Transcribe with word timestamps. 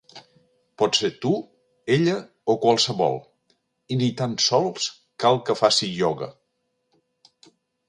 Pots 0.81 1.01
ser 1.03 1.09
tu, 1.25 1.33
ella 1.95 2.15
o 2.53 2.55
qualsevol, 2.63 3.19
i 3.95 3.99
ni 4.01 4.09
tan 4.23 4.35
sols 4.47 4.89
cal 5.27 5.41
que 5.51 5.59
faci 5.63 5.93
ioga. 6.01 6.33